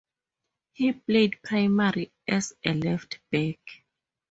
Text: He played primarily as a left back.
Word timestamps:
He 0.71 0.93
played 0.93 1.43
primarily 1.43 2.11
as 2.27 2.53
a 2.65 2.73
left 2.73 3.19
back. 3.31 3.59